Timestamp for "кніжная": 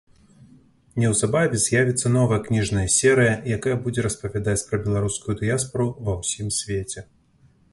2.47-2.85